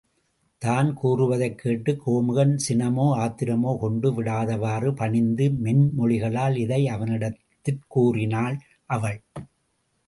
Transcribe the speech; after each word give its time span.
தான் 0.61 0.93
கூறுவதைக் 0.93 1.57
கேட்டுக் 1.57 2.01
கோமுகன் 2.05 2.55
சினமோ 2.67 3.05
ஆத்திரமோ 3.17 3.77
கொண்டு 3.77 4.11
விடாதவாறு 4.11 4.91
பணிந்த 4.95 5.49
மென்மொழிகளால் 5.63 6.57
இதை 6.57 6.81
அவனிடத்திற் 6.85 7.87
கூறினாள் 7.87 8.57
அவள். 8.89 9.21